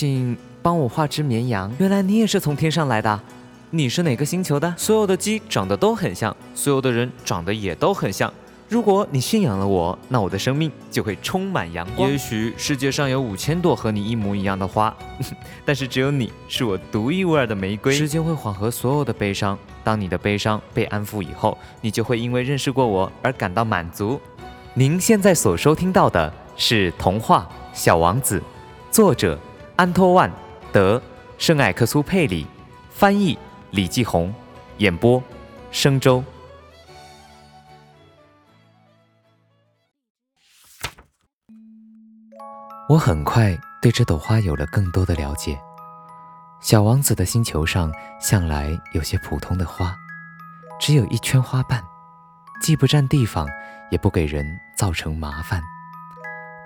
[0.00, 1.70] 请帮我画只绵羊。
[1.76, 3.20] 原来你也是从天上来的，
[3.68, 4.72] 你是哪个星球的？
[4.74, 8.32] 所有的鸡长得都很像，所有的人长得也都很像。
[8.66, 12.10] 如果你驯养了我，那我的生命就会充满阳光。
[12.10, 14.96] 也许世界上有五千朵和你一模一样的花，
[15.66, 17.92] 但是只有你是我独一无二的玫瑰。
[17.92, 24.18] 时间会缓和所有的悲伤，当你的悲伤被安抚以后，你就会因为认识过我而感到满足。
[24.72, 27.46] 您现在所收听到的是童话
[27.78, 28.38] 《小王子》，
[28.90, 29.38] 作者
[29.80, 30.30] 安托万·
[30.74, 30.98] 德·
[31.38, 32.46] 圣埃克苏佩里，
[32.90, 33.38] 翻译
[33.70, 34.30] 李继红，
[34.76, 35.22] 演播
[35.70, 36.22] 生周。
[42.90, 45.58] 我很快对这朵花有了更多的了解。
[46.60, 49.96] 小王子的星球上向来有些普通的花，
[50.78, 51.82] 只有一圈花瓣，
[52.60, 53.48] 既不占地方，
[53.90, 55.62] 也不给人造成麻烦。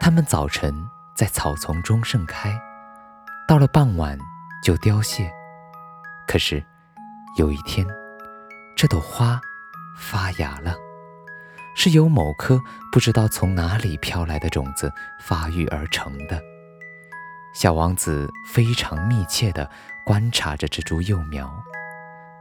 [0.01, 0.75] 它们早晨
[1.15, 2.53] 在草丛中盛开，
[3.47, 4.19] 到了傍晚
[4.63, 5.31] 就凋谢。
[6.27, 6.65] 可是
[7.37, 7.87] 有一天，
[8.75, 9.41] 这朵花
[9.99, 10.75] 发芽了。
[11.77, 12.61] 是由某颗
[12.93, 16.41] 不知道从哪里飘来的种子发育而成的。
[17.53, 19.69] 小王子非常密切地
[20.07, 21.53] 观察着这株幼苗，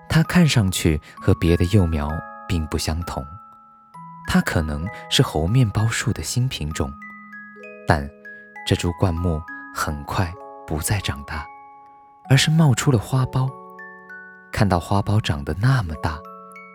[0.07, 2.11] 它看上去和别的幼苗
[2.47, 3.25] 并不相同。
[4.27, 6.93] 它可能是猴面包树的新品种，
[7.87, 8.07] 但
[8.67, 9.41] 这株灌木
[9.75, 10.31] 很快
[10.67, 11.45] 不再长大，
[12.29, 13.49] 而是冒出了花苞。
[14.51, 16.19] 看到花苞长得那么大，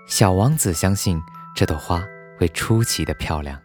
[0.06, 1.20] 小王子相信
[1.54, 2.02] 这朵花。
[2.38, 3.60] 会出奇的漂亮，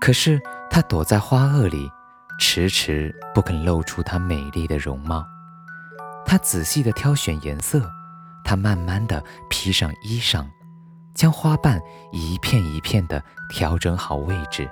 [0.00, 1.88] 可是它躲在花萼里，
[2.40, 5.24] 迟迟不肯露出它美丽的容貌。
[6.26, 7.88] 它仔细地挑选颜色，
[8.44, 10.44] 它慢慢地披上衣裳，
[11.14, 14.68] 将花瓣一片一片地调整好位置。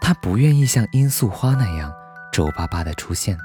[0.00, 1.92] 它不愿意像罂粟花那样
[2.32, 3.38] 皱巴巴地出现，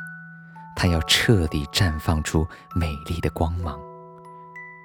[0.76, 3.80] 它要彻底绽放出美丽的光芒。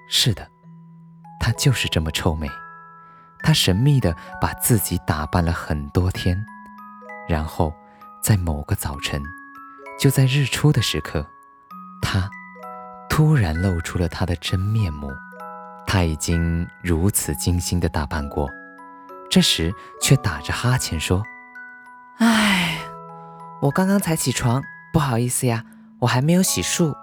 [0.08, 0.48] 是的，
[1.40, 2.48] 它就是这么臭美。
[3.40, 6.44] 他神秘地把自己打扮了很多天，
[7.28, 7.72] 然后
[8.20, 9.22] 在某个早晨，
[9.98, 11.24] 就在日出的时刻，
[12.02, 12.28] 他
[13.08, 15.10] 突然露出了他的真面目。
[15.86, 18.50] 他已经如此精心地打扮过，
[19.30, 21.22] 这时却打着哈欠说
[22.18, 22.76] ：“唉，
[23.62, 24.62] 我刚刚才起床，
[24.92, 25.64] 不好意思呀，
[26.00, 26.94] 我还没有洗漱。”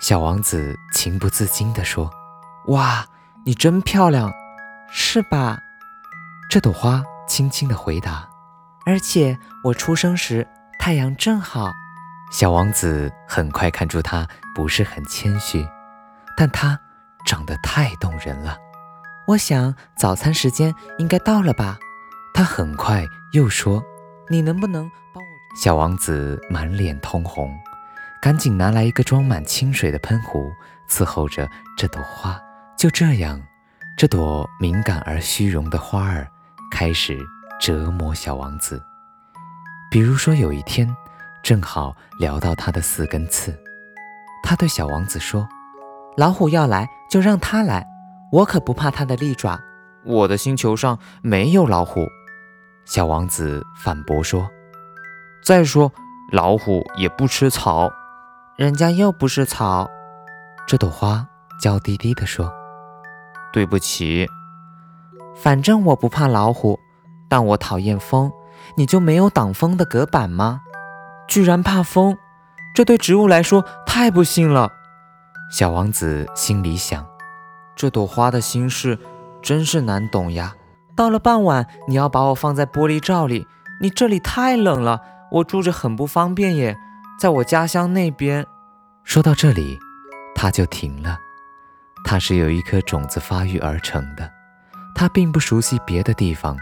[0.00, 2.10] 小王子情不自禁地说
[2.68, 3.06] ：“哇，
[3.44, 4.32] 你真漂亮。”
[4.90, 5.58] 是吧？
[6.48, 8.28] 这朵花轻轻地回答。
[8.86, 10.46] 而且我出生时
[10.78, 11.72] 太阳正好。
[12.30, 15.66] 小王子很快看出他不是很谦虚，
[16.36, 16.78] 但他
[17.24, 18.56] 长得太动人了。
[19.26, 21.78] 我想早餐时间应该到了吧？
[22.34, 23.82] 他很快又说
[24.28, 27.56] ：“你能不能帮我？”小王子满脸通红，
[28.24, 30.50] 赶紧拿来一个装满清水的喷壶，
[30.88, 31.46] 伺候着
[31.76, 32.40] 这朵花。
[32.74, 33.38] 就这样。
[33.98, 36.26] 这朵敏感而虚荣的花儿
[36.72, 37.20] 开始
[37.60, 38.82] 折磨小王子。
[39.90, 40.88] 比如说，有一天，
[41.42, 43.54] 正好聊到他的四根刺，
[44.42, 45.46] 他对小王子说
[46.16, 47.86] ：“老虎要来就让它来，
[48.32, 49.60] 我可不怕它的利爪。”
[50.02, 52.08] 我的星球上没有老虎。
[52.86, 54.48] 小王子反驳说
[55.44, 55.92] ：“再说，
[56.32, 57.92] 老虎也不吃草，
[58.56, 59.88] 人家又不是草。”
[60.66, 61.26] 这朵花
[61.60, 62.52] 娇滴滴地说。
[63.52, 64.28] 对不起，
[65.36, 66.76] 反正我不怕老虎，
[67.28, 68.32] 但我讨厌风。
[68.76, 70.62] 你就没有挡风的隔板吗？
[71.28, 72.16] 居然怕风，
[72.74, 74.72] 这对植物来说太不幸了。
[75.52, 77.06] 小王子心里想：
[77.76, 78.98] 这朵花的心事
[79.40, 80.56] 真是难懂呀。
[80.96, 83.46] 到了傍晚，你要把我放在玻璃罩里，
[83.80, 85.00] 你这里太冷了，
[85.30, 86.76] 我住着很不方便耶。
[87.18, 88.46] 在我家乡那边。
[89.04, 89.78] 说到这里，
[90.34, 91.18] 他就停了。
[92.04, 94.30] 它是由一颗种子发育而成的，
[94.94, 96.56] 它并不熟悉别的地方。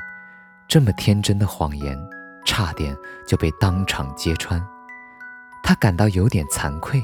[0.69, 1.99] 这么天真的谎言，
[2.45, 2.97] 差点
[3.27, 4.65] 就被当场揭穿。
[5.63, 7.03] 他感到有点惭愧，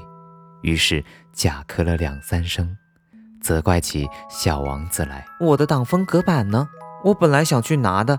[0.62, 2.76] 于是假咳了两三声，
[3.40, 6.68] 责怪起小王子来：“我的挡风隔板呢？
[7.04, 8.18] 我本来想去拿的，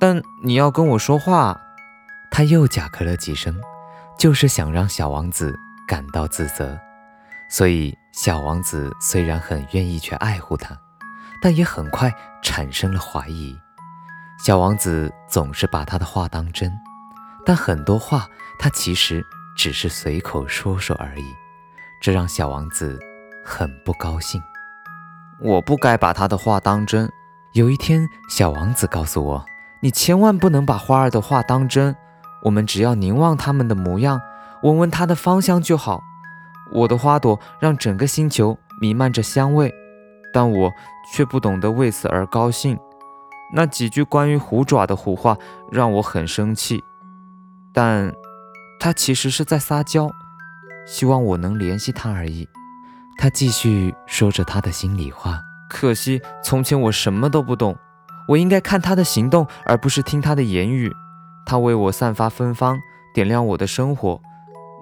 [0.00, 1.60] 但你要跟我说话。”
[2.30, 3.60] 他又假咳了几声，
[4.18, 5.54] 就是想让小王子
[5.86, 6.78] 感到自责。
[7.48, 10.76] 所以，小王子虽然很愿意去爱护它，
[11.40, 13.56] 但也很快产生了怀疑。
[14.44, 16.72] 小王子总是把他的话当真，
[17.44, 18.26] 但很多话
[18.58, 19.24] 他其实
[19.56, 21.24] 只是随口说说而已，
[22.02, 22.98] 这让小王子
[23.44, 24.42] 很不高兴。
[25.40, 27.10] 我不该把他的话当真。
[27.52, 29.44] 有一天，小王子告诉我
[29.80, 31.96] ：“你千万不能把花儿的话当真。
[32.42, 34.20] 我们只要凝望它们的模样。”
[34.62, 36.02] 闻闻它的芳香就好。
[36.72, 39.72] 我的花朵让整个星球弥漫着香味，
[40.32, 40.72] 但我
[41.14, 42.76] 却不懂得为此而高兴。
[43.54, 45.36] 那几句关于虎爪的胡话
[45.70, 46.82] 让我很生气，
[47.72, 48.12] 但
[48.80, 50.10] 他其实是在撒娇，
[50.84, 52.48] 希望我能联系他而已。
[53.18, 55.40] 他继续说着他的心里话。
[55.68, 57.76] 可惜从前我什么都不懂，
[58.26, 60.92] 我应该看他的行动，而不是听他的言语。
[61.46, 62.78] 他为我散发芬芳，
[63.14, 64.20] 点亮我的生活，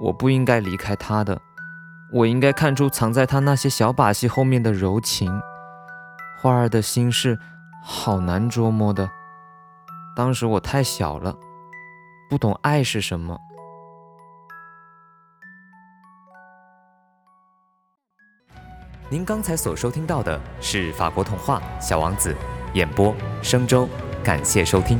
[0.00, 1.40] 我不应该离开他的。
[2.12, 5.30] 我应该看出藏在他那些小把戏后面的柔情。
[6.40, 7.38] 花儿的心事。
[7.86, 9.10] 好难捉摸的。
[10.16, 11.36] 当时我太小了，
[12.30, 13.38] 不懂爱是什么。
[19.10, 22.32] 您刚才所收听到的是法国童话《小王子》，
[22.72, 23.86] 演播：生周，
[24.22, 24.98] 感谢收听。